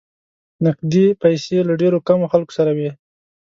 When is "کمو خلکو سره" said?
2.07-2.71